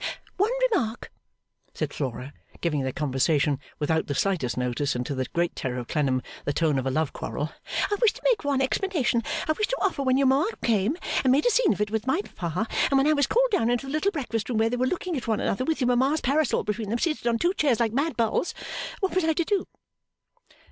'One 0.37 0.49
remark,' 0.71 1.11
said 1.75 1.93
Flora, 1.93 2.33
giving 2.59 2.81
their 2.81 2.91
conversation, 2.91 3.59
without 3.77 4.07
the 4.07 4.15
slightest 4.15 4.57
notice 4.57 4.95
and 4.95 5.05
to 5.05 5.13
the 5.13 5.27
great 5.31 5.55
terror 5.55 5.77
of 5.77 5.87
Clennam, 5.89 6.23
the 6.43 6.53
tone 6.53 6.79
of 6.79 6.87
a 6.87 6.89
love 6.89 7.13
quarrel, 7.13 7.51
'I 7.91 7.97
wish 8.01 8.11
to 8.13 8.21
make, 8.25 8.43
one 8.43 8.61
explanation 8.63 9.21
I 9.47 9.51
wish 9.51 9.67
to 9.67 9.77
offer, 9.79 10.01
when 10.01 10.17
your 10.17 10.25
Mama 10.25 10.53
came 10.63 10.97
and 11.23 11.31
made 11.31 11.45
a 11.45 11.51
scene 11.51 11.71
of 11.71 11.81
it 11.81 11.91
with 11.91 12.07
my 12.07 12.19
Papa 12.33 12.67
and 12.89 12.97
when 12.97 13.05
I 13.05 13.13
was 13.13 13.27
called 13.27 13.51
down 13.51 13.69
into 13.69 13.85
the 13.85 13.91
little 13.93 14.09
breakfast 14.11 14.49
room 14.49 14.57
where 14.57 14.71
they 14.71 14.77
were 14.77 14.87
looking 14.87 15.15
at 15.17 15.27
one 15.27 15.39
another 15.39 15.65
with 15.65 15.79
your 15.81 15.87
Mama's 15.95 16.21
parasol 16.21 16.63
between 16.63 16.89
them 16.89 16.97
seated 16.97 17.27
on 17.27 17.37
two 17.37 17.53
chairs 17.53 17.79
like 17.79 17.93
mad 17.93 18.17
bulls 18.17 18.55
what 19.01 19.13
was 19.13 19.23
I 19.23 19.33
to 19.33 19.43
do? 19.45 19.67